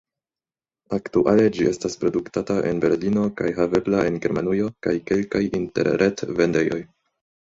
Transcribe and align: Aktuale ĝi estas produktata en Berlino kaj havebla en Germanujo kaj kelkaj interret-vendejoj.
Aktuale 0.95 1.43
ĝi 1.57 1.67
estas 1.71 1.97
produktata 2.03 2.55
en 2.69 2.81
Berlino 2.85 3.25
kaj 3.43 3.51
havebla 3.59 4.01
en 4.13 4.17
Germanujo 4.25 4.71
kaj 4.87 4.95
kelkaj 5.11 5.43
interret-vendejoj. 5.61 6.81